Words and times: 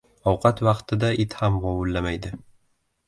•Ovqat 0.29 0.61
vaqtida 0.67 1.11
it 1.25 1.37
ham 1.43 1.61
vovullamaydi. 1.67 2.33